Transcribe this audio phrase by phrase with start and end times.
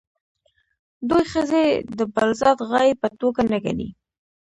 [1.09, 1.63] دوی ښځې
[1.97, 3.89] د بالذات غایې په توګه نه ګڼي.